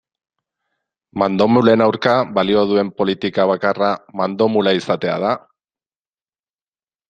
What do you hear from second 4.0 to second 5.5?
mandomula izatea da?